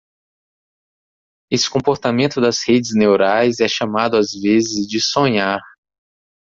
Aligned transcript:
Esse 1.51 1.69
comportamento 1.69 2.41
das 2.41 2.67
redes 2.67 2.95
neurais 2.95 3.59
é 3.59 3.67
chamado 3.67 4.17
às 4.17 4.31
vezes 4.31 4.87
de 4.87 4.99
sonhar. 4.99 5.59